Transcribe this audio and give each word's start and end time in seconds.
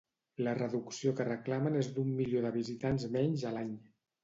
La 0.45 0.53
reducció 0.59 1.13
que 1.19 1.27
reclamen 1.27 1.77
és 1.83 1.91
d'un 1.99 2.11
milió 2.23 2.43
de 2.47 2.53
visitants 2.59 3.09
menys 3.19 3.47
a 3.53 3.55
l'any. 3.59 3.73